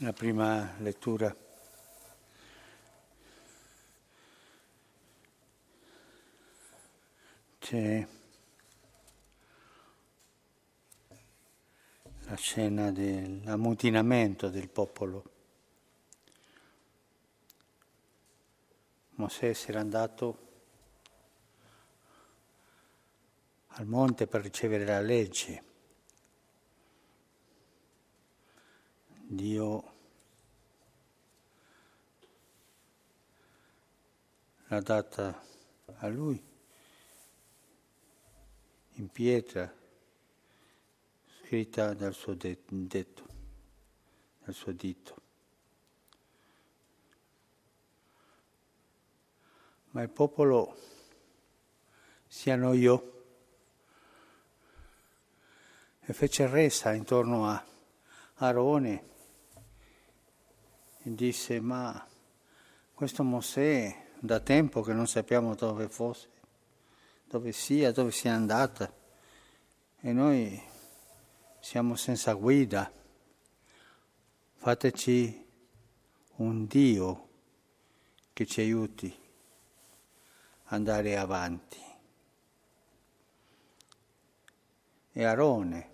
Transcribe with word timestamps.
la 0.00 0.12
prima 0.12 0.74
lettura. 0.78 1.34
C'è 7.58 8.06
la 12.24 12.34
scena 12.34 12.92
dell'ammutinamento 12.92 14.50
del 14.50 14.68
popolo. 14.68 15.30
Mosè 19.12 19.54
si 19.54 19.70
era 19.70 19.80
andato 19.80 20.44
al 23.68 23.86
monte 23.86 24.26
per 24.26 24.42
ricevere 24.42 24.84
la 24.84 25.00
legge. 25.00 25.74
Dio 29.36 29.92
l'ha 34.68 34.80
data 34.80 35.44
a 35.98 36.08
lui 36.08 36.42
in 38.92 39.08
pietra, 39.08 39.70
scritta 41.42 41.92
dal 41.92 42.14
suo 42.14 42.32
detto, 42.32 43.26
dal 44.42 44.54
suo 44.54 44.72
dito. 44.72 45.22
Ma 49.90 50.00
il 50.00 50.08
popolo 50.08 50.78
si 52.26 52.48
annoiò 52.48 53.14
e 56.00 56.12
fece 56.14 56.46
resa 56.46 56.94
intorno 56.94 57.46
a 57.46 57.62
Aarone 58.36 58.92
e 58.92 59.15
disse 61.14 61.60
ma 61.60 62.04
questo 62.92 63.22
Mosè 63.22 64.04
da 64.18 64.40
tempo 64.40 64.80
che 64.82 64.92
non 64.92 65.06
sappiamo 65.06 65.54
dove 65.54 65.88
fosse, 65.88 66.28
dove 67.28 67.52
sia, 67.52 67.92
dove 67.92 68.10
sia 68.10 68.34
andata 68.34 68.92
e 70.00 70.12
noi 70.12 70.60
siamo 71.60 71.94
senza 71.96 72.32
guida. 72.32 72.90
Fateci 74.54 75.44
un 76.36 76.66
Dio 76.66 77.28
che 78.32 78.46
ci 78.46 78.60
aiuti 78.60 79.06
ad 80.64 80.72
andare 80.72 81.16
avanti. 81.16 81.84
E 85.12 85.24
Arone, 85.24 85.90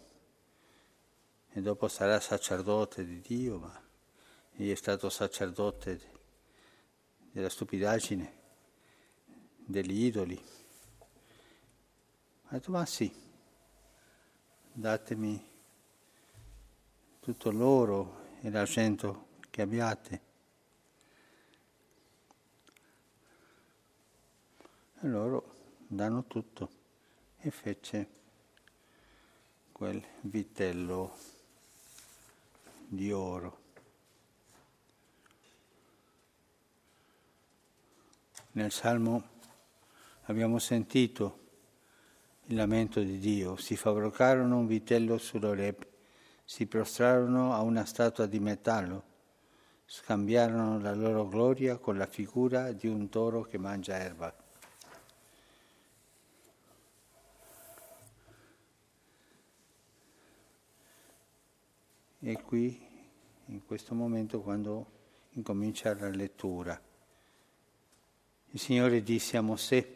e 1.50 1.60
dopo 1.60 1.86
sarà 1.88 2.18
sacerdote 2.18 3.04
di 3.04 3.20
Dio, 3.20 3.58
ma 3.58 3.82
egli 4.56 4.70
è 4.70 4.74
stato 4.74 5.08
sacerdote 5.08 6.00
della 7.30 7.48
stupidaggine, 7.48 8.40
degli 9.56 10.04
idoli. 10.04 10.40
Ha 12.44 12.50
detto, 12.50 12.70
ma 12.70 12.84
sì, 12.84 13.12
datemi 14.72 15.50
tutto 17.20 17.50
l'oro 17.50 18.36
e 18.40 18.50
l'argento 18.50 19.28
che 19.48 19.62
abbiate. 19.62 20.20
E 25.00 25.08
loro 25.08 25.54
danno 25.86 26.24
tutto 26.24 26.70
e 27.38 27.50
fece 27.50 28.08
quel 29.72 30.04
vitello 30.20 31.16
di 32.86 33.10
oro. 33.10 33.61
Nel 38.54 38.70
Salmo 38.70 39.22
abbiamo 40.24 40.58
sentito 40.58 41.38
il 42.48 42.56
lamento 42.56 43.00
di 43.00 43.18
Dio. 43.18 43.56
Si 43.56 43.76
fabbricarono 43.76 44.58
un 44.58 44.66
vitello 44.66 45.16
sull'Oreb, 45.16 45.86
si 46.44 46.66
prostrarono 46.66 47.54
a 47.54 47.62
una 47.62 47.86
statua 47.86 48.26
di 48.26 48.38
metallo, 48.40 49.04
scambiarono 49.86 50.78
la 50.80 50.92
loro 50.92 51.26
gloria 51.26 51.78
con 51.78 51.96
la 51.96 52.04
figura 52.04 52.72
di 52.72 52.88
un 52.88 53.08
toro 53.08 53.40
che 53.40 53.56
mangia 53.56 53.96
erba. 53.96 54.36
E 62.20 62.42
qui, 62.42 62.86
in 63.46 63.64
questo 63.64 63.94
momento, 63.94 64.42
quando 64.42 64.86
incomincia 65.30 65.94
la 65.94 66.10
lettura. 66.10 66.91
Il 68.54 68.60
Signore 68.60 69.02
disse 69.02 69.38
a 69.38 69.40
Mosè, 69.40 69.86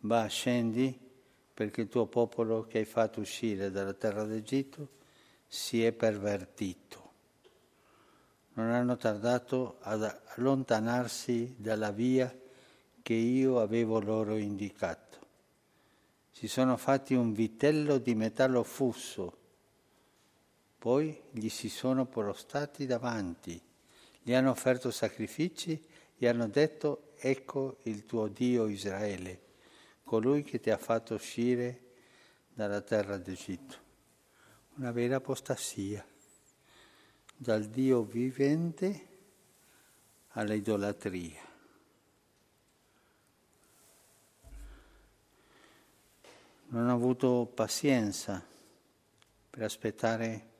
va, 0.00 0.26
scendi, 0.26 0.98
perché 1.52 1.82
il 1.82 1.88
tuo 1.88 2.06
popolo 2.06 2.66
che 2.66 2.78
hai 2.78 2.86
fatto 2.86 3.20
uscire 3.20 3.70
dalla 3.70 3.92
terra 3.92 4.24
d'Egitto 4.24 4.88
si 5.46 5.84
è 5.84 5.92
pervertito. 5.92 7.12
Non 8.54 8.70
hanno 8.70 8.96
tardato 8.96 9.76
ad 9.80 10.02
allontanarsi 10.36 11.56
dalla 11.58 11.90
via 11.90 12.34
che 13.02 13.12
io 13.12 13.60
avevo 13.60 14.00
loro 14.00 14.36
indicato. 14.36 15.18
Si 16.30 16.48
sono 16.48 16.78
fatti 16.78 17.12
un 17.12 17.34
vitello 17.34 17.98
di 17.98 18.14
metallo 18.14 18.62
fusso, 18.62 19.38
poi 20.78 21.20
gli 21.30 21.50
si 21.50 21.68
sono 21.68 22.06
prostati 22.06 22.86
davanti, 22.86 23.60
gli 24.22 24.32
hanno 24.32 24.50
offerto 24.50 24.90
sacrifici 24.90 25.84
e 26.16 26.28
hanno 26.28 26.48
detto 26.48 27.03
ecco 27.18 27.78
il 27.82 28.06
tuo 28.06 28.28
Dio 28.28 28.66
Israele, 28.66 29.40
colui 30.04 30.42
che 30.42 30.60
ti 30.60 30.70
ha 30.70 30.78
fatto 30.78 31.14
uscire 31.14 31.80
dalla 32.52 32.80
terra 32.80 33.16
d'Egitto. 33.16 33.82
Una 34.76 34.92
vera 34.92 35.16
apostasia, 35.16 36.04
dal 37.36 37.64
Dio 37.66 38.02
vivente 38.02 39.08
all'idolatria. 40.28 41.42
Non 46.66 46.88
ho 46.88 46.92
avuto 46.92 47.50
pazienza 47.54 48.44
per 49.50 49.62
aspettare 49.62 50.50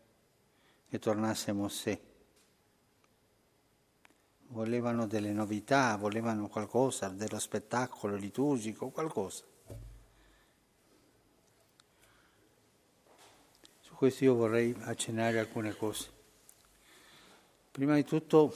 che 0.89 0.99
tornasse 0.99 1.53
Mosè 1.53 2.13
volevano 4.55 5.09
delle 5.09 5.33
novità, 5.33 5.97
volevano 5.97 6.47
qualcosa, 6.47 7.09
dello 7.09 7.41
spettacolo 7.41 8.15
liturgico, 8.15 8.91
qualcosa. 8.91 9.43
Su 13.81 13.95
questo 13.95 14.23
io 14.23 14.35
vorrei 14.37 14.73
accennare 14.83 15.41
alcune 15.41 15.75
cose. 15.77 16.09
Prima 17.73 17.97
di 17.97 18.05
tutto, 18.05 18.55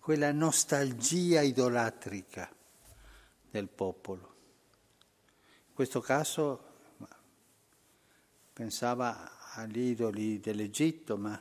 quella 0.00 0.32
nostalgia 0.32 1.40
idolatrica 1.40 2.52
del 3.52 3.68
popolo. 3.68 4.34
In 5.68 5.74
questo 5.74 6.00
caso 6.00 6.72
pensava 8.52 9.52
agli 9.52 9.78
idoli 9.78 10.40
dell'Egitto, 10.40 11.16
ma 11.16 11.40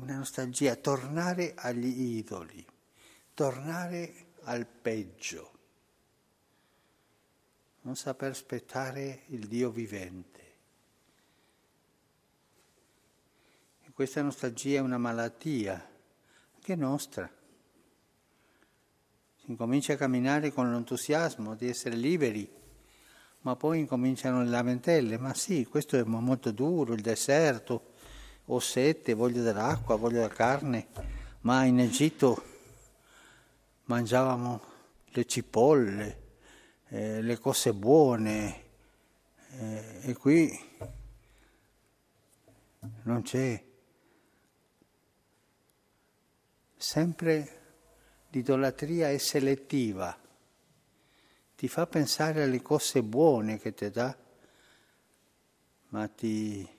una 0.00 0.16
nostalgia, 0.16 0.74
tornare 0.76 1.54
agli 1.56 2.16
idoli, 2.16 2.64
tornare 3.32 4.26
al 4.42 4.66
peggio, 4.66 5.52
non 7.82 7.96
saper 7.96 8.30
aspettare 8.30 9.22
il 9.26 9.46
Dio 9.46 9.70
vivente. 9.70 10.42
E 13.82 13.92
questa 13.92 14.22
nostalgia 14.22 14.78
è 14.78 14.80
una 14.80 14.98
malattia, 14.98 15.90
anche 16.54 16.74
nostra. 16.74 17.30
Si 19.36 19.50
incomincia 19.50 19.92
a 19.92 19.96
camminare 19.96 20.50
con 20.52 20.70
l'entusiasmo 20.70 21.54
di 21.54 21.68
essere 21.68 21.96
liberi, 21.96 22.50
ma 23.42 23.56
poi 23.56 23.80
incominciano 23.80 24.42
le 24.42 24.48
lamentele, 24.48 25.18
ma 25.18 25.34
sì, 25.34 25.66
questo 25.66 25.98
è 25.98 26.02
molto 26.02 26.50
duro, 26.50 26.94
il 26.94 27.02
deserto, 27.02 27.92
ho 28.46 28.60
sete, 28.60 29.14
voglio 29.14 29.42
dell'acqua, 29.42 29.96
voglio 29.96 30.20
la 30.20 30.28
carne, 30.28 30.88
ma 31.40 31.64
in 31.64 31.80
Egitto 31.80 32.42
mangiavamo 33.84 34.60
le 35.06 35.26
cipolle, 35.26 36.22
eh, 36.88 37.22
le 37.22 37.38
cose 37.38 37.72
buone 37.72 38.62
eh, 39.50 40.00
e 40.02 40.14
qui 40.14 40.50
non 43.02 43.22
c'è. 43.22 43.62
Sempre 46.76 47.60
l'idolatria 48.28 49.08
è 49.10 49.16
selettiva, 49.16 50.14
ti 51.56 51.68
fa 51.68 51.86
pensare 51.86 52.42
alle 52.42 52.60
cose 52.60 53.02
buone 53.02 53.58
che 53.58 53.72
ti 53.72 53.88
dà, 53.90 54.14
ma 55.88 56.08
ti 56.08 56.73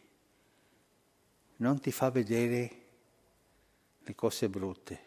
non 1.58 1.80
ti 1.80 1.92
fa 1.92 2.10
vedere 2.10 2.84
le 4.00 4.16
cose 4.16 4.50
brutte. 4.50 5.04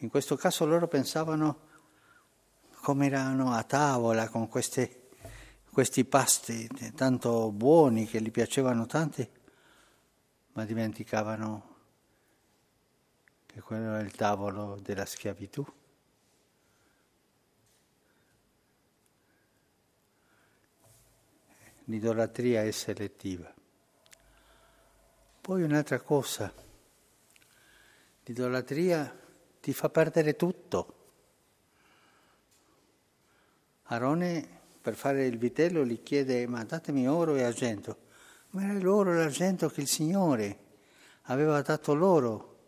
In 0.00 0.08
questo 0.08 0.36
caso 0.36 0.66
loro 0.66 0.88
pensavano 0.88 1.64
come 2.80 3.06
erano 3.06 3.52
a 3.52 3.62
tavola 3.64 4.28
con 4.28 4.48
queste, 4.48 5.08
questi 5.70 6.04
pasti 6.04 6.68
tanto 6.94 7.50
buoni 7.50 8.06
che 8.06 8.20
gli 8.20 8.30
piacevano 8.30 8.86
tanti, 8.86 9.28
ma 10.52 10.64
dimenticavano 10.64 11.74
che 13.46 13.60
quello 13.60 13.94
era 13.94 14.00
il 14.00 14.12
tavolo 14.12 14.78
della 14.80 15.06
schiavitù. 15.06 15.66
L'idolatria 21.84 22.62
è 22.62 22.70
selettiva. 22.70 23.52
Poi 25.46 25.62
un'altra 25.62 26.00
cosa, 26.00 26.52
l'idolatria 28.24 29.16
ti 29.60 29.72
fa 29.72 29.88
perdere 29.90 30.34
tutto. 30.34 30.94
Arone 33.84 34.48
per 34.80 34.96
fare 34.96 35.24
il 35.26 35.38
vitello 35.38 35.84
gli 35.84 36.02
chiede 36.02 36.48
ma 36.48 36.64
datemi 36.64 37.06
oro 37.06 37.36
e 37.36 37.44
argento, 37.44 37.96
ma 38.50 38.64
era 38.64 38.80
l'oro 38.80 39.12
e 39.12 39.18
l'argento 39.18 39.68
che 39.68 39.82
il 39.82 39.86
Signore 39.86 40.58
aveva 41.26 41.62
dato 41.62 41.94
loro 41.94 42.58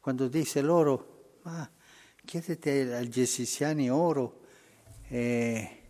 quando 0.00 0.26
disse 0.28 0.62
loro, 0.62 1.40
ma 1.42 1.70
chiedete 2.24 2.94
agli 2.94 3.20
egiziani 3.20 3.90
oro 3.90 4.40
e, 5.06 5.82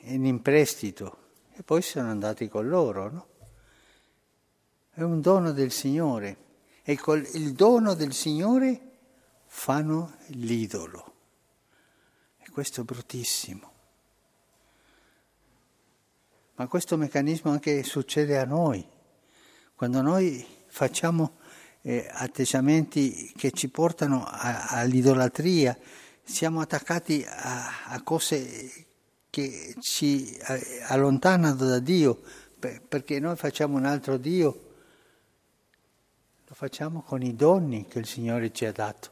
in 0.00 0.26
imprestito. 0.26 1.30
E 1.54 1.62
poi 1.62 1.80
sono 1.80 2.10
andati 2.10 2.46
con 2.46 2.68
loro, 2.68 3.10
no? 3.10 3.30
È 4.94 5.00
un 5.00 5.22
dono 5.22 5.52
del 5.52 5.72
Signore. 5.72 6.36
E 6.82 6.98
col 6.98 7.26
il 7.32 7.52
dono 7.52 7.94
del 7.94 8.12
Signore 8.12 8.90
fanno 9.46 10.16
l'idolo. 10.26 11.14
E 12.36 12.50
questo 12.50 12.82
è 12.82 12.84
bruttissimo. 12.84 13.72
Ma 16.56 16.66
questo 16.66 16.98
meccanismo 16.98 17.50
anche 17.50 17.82
succede 17.84 18.38
a 18.38 18.44
noi. 18.44 18.86
Quando 19.74 20.02
noi 20.02 20.44
facciamo 20.66 21.38
eh, 21.80 22.06
atteggiamenti 22.12 23.32
che 23.34 23.50
ci 23.52 23.70
portano 23.70 24.26
a, 24.26 24.66
all'idolatria, 24.68 25.74
siamo 26.22 26.60
attaccati 26.60 27.24
a, 27.26 27.86
a 27.86 28.02
cose 28.02 28.86
che 29.30 29.74
ci 29.80 30.38
allontanano 30.88 31.54
da 31.54 31.78
Dio, 31.78 32.20
perché 32.58 33.18
noi 33.18 33.36
facciamo 33.36 33.78
un 33.78 33.86
altro 33.86 34.18
Dio, 34.18 34.71
lo 36.52 36.58
facciamo 36.58 37.00
con 37.00 37.22
i 37.22 37.34
doni 37.34 37.86
che 37.86 37.98
il 37.98 38.04
Signore 38.04 38.52
ci 38.52 38.66
ha 38.66 38.72
dato, 38.72 39.10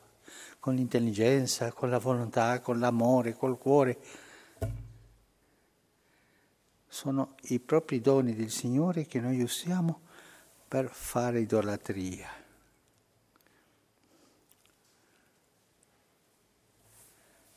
con 0.58 0.74
l'intelligenza, 0.74 1.72
con 1.72 1.88
la 1.88 1.96
volontà, 1.96 2.60
con 2.60 2.78
l'amore, 2.78 3.32
col 3.34 3.56
cuore. 3.56 3.98
Sono 6.86 7.36
i 7.44 7.58
propri 7.58 8.02
doni 8.02 8.34
del 8.34 8.50
Signore 8.50 9.06
che 9.06 9.20
noi 9.20 9.40
usiamo 9.40 10.02
per 10.68 10.90
fare 10.92 11.40
idolatria. 11.40 12.28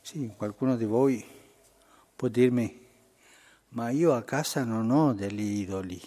Sì, 0.00 0.32
qualcuno 0.34 0.76
di 0.76 0.86
voi 0.86 1.22
può 2.16 2.28
dirmi, 2.28 2.86
ma 3.68 3.90
io 3.90 4.14
a 4.14 4.22
casa 4.22 4.64
non 4.64 4.90
ho 4.90 5.12
degli 5.12 5.60
idoli. 5.60 6.00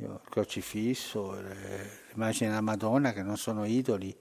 Il 0.00 0.18
crocifisso, 0.30 1.38
l'immagine 2.08 2.48
della 2.48 2.62
Madonna 2.62 3.12
che 3.12 3.22
non 3.22 3.36
sono 3.36 3.66
idoli. 3.66 4.16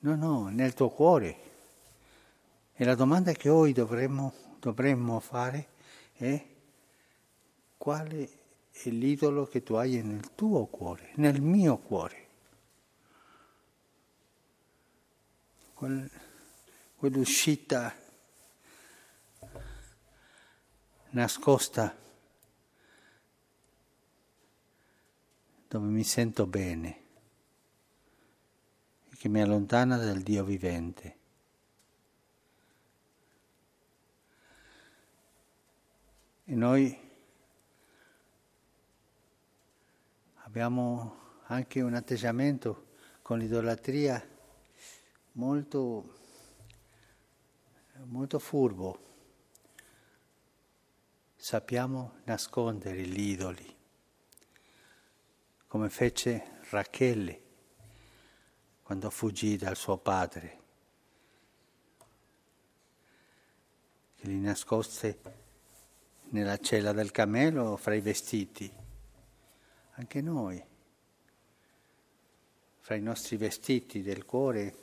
No, 0.00 0.16
no, 0.16 0.48
nel 0.48 0.74
tuo 0.74 0.90
cuore. 0.90 1.40
E 2.74 2.84
la 2.84 2.94
domanda 2.94 3.32
che 3.32 3.48
noi 3.48 3.72
dovremmo, 3.72 4.34
dovremmo 4.60 5.18
fare 5.20 5.68
è 6.12 6.46
quale 7.78 8.28
è 8.70 8.90
l'idolo 8.90 9.46
che 9.46 9.62
tu 9.62 9.74
hai 9.76 10.02
nel 10.02 10.34
tuo 10.34 10.66
cuore, 10.66 11.12
nel 11.14 11.40
mio 11.40 11.78
cuore. 11.78 12.26
Quel, 15.72 16.10
quell'uscita 16.96 17.96
nascosta 21.12 22.00
dove 25.72 25.86
mi 25.86 26.04
sento 26.04 26.46
bene 26.46 27.00
e 29.08 29.16
che 29.16 29.30
mi 29.30 29.40
allontana 29.40 29.96
dal 29.96 30.20
Dio 30.20 30.44
vivente. 30.44 31.16
E 36.44 36.54
noi 36.54 36.94
abbiamo 40.42 41.40
anche 41.44 41.80
un 41.80 41.94
atteggiamento 41.94 42.88
con 43.22 43.38
l'idolatria 43.38 44.22
molto 45.32 46.18
molto 48.04 48.38
furbo. 48.38 48.98
Sappiamo 51.34 52.18
nascondere 52.24 53.06
gli 53.06 53.20
idoli, 53.30 53.81
come 55.72 55.88
fece 55.88 56.58
Rachele 56.68 57.40
quando 58.82 59.08
fuggì 59.08 59.56
dal 59.56 59.74
suo 59.74 59.96
padre, 59.96 60.58
che 64.16 64.26
li 64.26 64.38
nascoste 64.38 65.18
nella 66.28 66.58
cella 66.58 66.92
del 66.92 67.10
cammello 67.10 67.78
fra 67.78 67.94
i 67.94 68.02
vestiti. 68.02 68.70
Anche 69.92 70.20
noi, 70.20 70.62
fra 72.80 72.94
i 72.94 73.00
nostri 73.00 73.38
vestiti 73.38 74.02
del 74.02 74.26
cuore, 74.26 74.74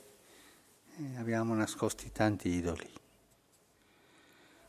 eh, 0.96 1.16
abbiamo 1.18 1.54
nascosti 1.54 2.10
tanti 2.10 2.48
idoli. 2.48 2.92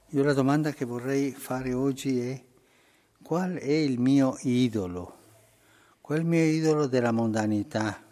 Io 0.09 0.23
la 0.23 0.33
domanda 0.33 0.71
che 0.71 0.85
vorrei 0.85 1.31
fare 1.31 1.73
oggi 1.73 2.19
è 2.19 2.43
qual 3.23 3.55
è 3.55 3.71
il 3.71 3.99
mio 3.99 4.37
idolo? 4.41 5.20
Il 6.15 6.25
mio 6.25 6.43
idolo 6.43 6.87
della 6.87 7.11
mondanità? 7.11 8.03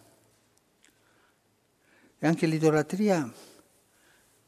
E 2.17 2.27
anche 2.27 2.45
l'idolatria 2.47 3.31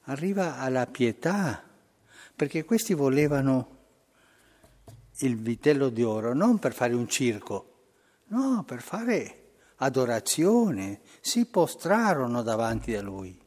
arriva 0.03 0.57
alla 0.57 0.85
pietà, 0.87 1.63
perché 2.35 2.63
questi 2.63 2.93
volevano 2.93 3.77
il 5.19 5.37
vitello 5.37 5.89
di 5.89 6.03
oro 6.03 6.33
non 6.33 6.59
per 6.59 6.73
fare 6.73 6.93
un 6.93 7.07
circo, 7.07 7.89
no, 8.27 8.63
per 8.65 8.81
fare 8.81 9.53
adorazione, 9.77 11.01
si 11.19 11.45
postrarono 11.45 12.41
davanti 12.43 12.95
a 12.95 13.01
lui. 13.01 13.39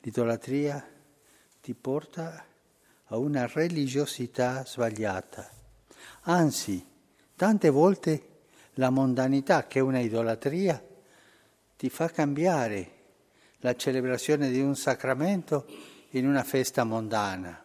L'idolatria 0.00 0.82
ti 1.60 1.74
porta 1.74 2.46
a 3.12 3.16
una 3.16 3.46
religiosità 3.46 4.64
sbagliata. 4.64 5.48
Anzi, 6.22 6.84
tante 7.36 7.70
volte 7.70 8.28
la 8.74 8.90
mondanità, 8.90 9.66
che 9.66 9.78
è 9.78 9.82
una 9.82 10.00
idolatria, 10.00 10.82
ti 11.76 11.88
fa 11.90 12.08
cambiare 12.08 12.98
la 13.58 13.76
celebrazione 13.76 14.50
di 14.50 14.60
un 14.60 14.74
sacramento 14.74 15.66
in 16.10 16.26
una 16.26 16.42
festa 16.42 16.84
mondana. 16.84 17.64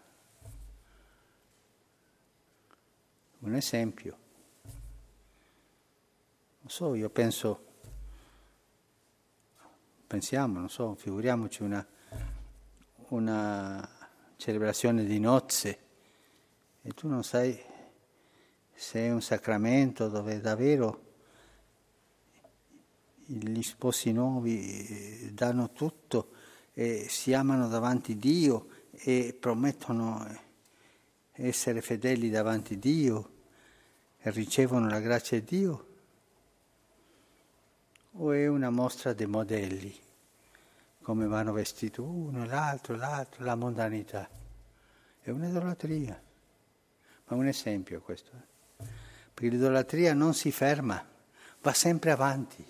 Un 3.39 3.55
esempio. 3.55 4.17
Non 6.61 6.69
so, 6.69 6.95
io 6.95 7.09
penso, 7.09 7.65
pensiamo, 10.07 10.59
non 10.59 10.69
so, 10.69 10.95
figuriamoci 10.95 11.61
una 11.61 11.85
una 13.09 13.87
celebrazione 14.37 15.05
di 15.05 15.19
nozze 15.19 15.79
e 16.81 16.91
tu 16.91 17.07
non 17.07 17.23
sai 17.23 17.57
se 18.73 18.99
è 18.99 19.11
un 19.11 19.21
sacramento 19.21 20.07
dove 20.09 20.39
davvero 20.41 21.03
gli 23.25 23.61
sposi 23.61 24.11
nuovi 24.11 24.87
eh, 24.87 25.31
danno 25.33 25.71
tutto 25.71 26.31
e 26.73 27.07
si 27.09 27.33
amano 27.33 27.67
davanti 27.67 28.11
a 28.11 28.15
Dio 28.15 28.67
e 28.91 29.35
promettono 29.39 30.43
essere 31.31 31.81
fedeli 31.81 32.29
davanti 32.29 32.73
a 32.75 32.77
Dio 32.77 33.29
e 34.19 34.29
ricevono 34.31 34.87
la 34.87 34.99
grazia 34.99 35.39
di 35.39 35.45
Dio 35.45 35.87
o 38.17 38.31
è 38.31 38.47
una 38.47 38.69
mostra 38.69 39.13
dei 39.13 39.27
modelli? 39.27 39.93
Come 41.05 41.27
vanno 41.27 41.53
vestiti 41.53 41.99
uno, 41.99 42.47
l'altro, 42.47 42.95
l'altro, 42.95 43.45
la 43.45 43.53
mondanità. 43.53 44.27
È 45.21 45.29
un'idolatria. 45.29 46.19
Ma 47.25 47.35
un 47.35 47.45
esempio 47.45 48.01
questo. 48.01 48.31
Eh? 48.33 48.85
Perché 49.31 49.51
l'idolatria 49.51 50.15
non 50.15 50.33
si 50.33 50.51
ferma, 50.51 51.05
va 51.61 51.73
sempre 51.73 52.09
avanti. 52.09 52.65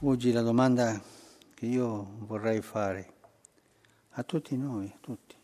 Oggi 0.00 0.30
la 0.30 0.42
domanda 0.42 1.00
che 1.54 1.64
io 1.64 2.06
vorrei 2.26 2.60
fare 2.60 3.12
a 4.10 4.22
tutti 4.24 4.58
noi, 4.58 4.92
a 4.94 4.98
tutti, 5.00 5.36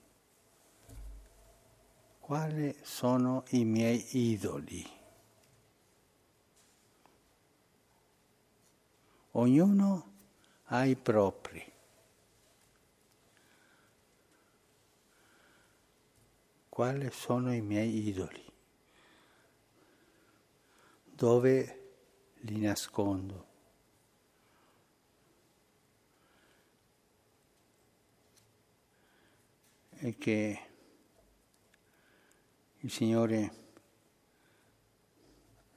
quali 2.20 2.76
sono 2.82 3.44
i 3.52 3.64
miei 3.64 4.04
idoli? 4.10 5.03
Ognuno 9.36 10.12
ha 10.66 10.84
i 10.84 10.94
propri. 10.94 11.72
Quali 16.68 17.10
sono 17.10 17.52
i 17.52 17.60
miei 17.60 18.06
idoli? 18.06 18.44
Dove 21.04 21.94
li 22.42 22.60
nascondo? 22.60 23.46
E 29.90 30.16
che 30.16 30.68
il 32.78 32.90
Signore 32.90 33.62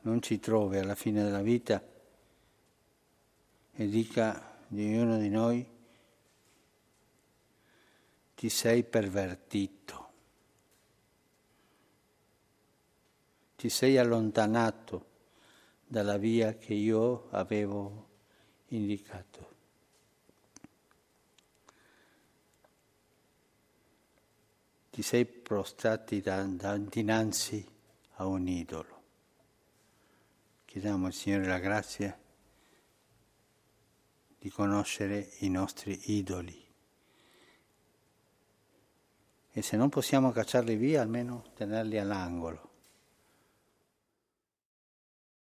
non 0.01 0.21
ci 0.21 0.39
trovi 0.39 0.77
alla 0.77 0.95
fine 0.95 1.23
della 1.23 1.41
vita 1.41 1.95
e 3.79 3.87
dica 3.87 4.57
di 4.67 4.85
ognuno 4.85 5.19
di 5.19 5.29
noi 5.29 5.63
ti 8.33 8.49
sei 8.49 8.83
pervertito, 8.83 10.09
ti 13.55 13.69
sei 13.69 13.99
allontanato 13.99 15.05
dalla 15.85 16.17
via 16.17 16.55
che 16.55 16.73
io 16.73 17.29
avevo 17.29 18.07
indicato. 18.69 19.55
Ti 24.89 25.01
sei 25.03 25.25
prostrati 25.25 26.19
da, 26.19 26.43
da, 26.45 26.75
dinanzi 26.77 27.63
a 28.15 28.25
un 28.25 28.47
idolo. 28.47 29.01
Chiediamo 30.65 31.05
al 31.05 31.13
Signore 31.13 31.45
la 31.45 31.59
grazia 31.59 32.25
di 34.39 34.49
conoscere 34.49 35.31
i 35.39 35.49
nostri 35.49 35.99
idoli. 36.15 36.65
E 39.51 39.61
se 39.61 39.75
non 39.75 39.89
possiamo 39.89 40.31
cacciarli 40.31 40.75
via, 40.75 41.01
almeno 41.01 41.45
tenerli 41.55 41.97
all'angolo. 41.97 42.66